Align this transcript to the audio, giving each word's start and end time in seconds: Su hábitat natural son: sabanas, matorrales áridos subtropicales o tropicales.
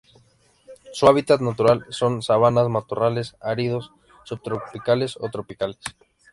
Su 0.93 1.05
hábitat 1.05 1.41
natural 1.41 1.85
son: 1.89 2.23
sabanas, 2.23 2.67
matorrales 2.69 3.35
áridos 3.39 3.91
subtropicales 4.23 5.15
o 5.21 5.29
tropicales. 5.29 5.77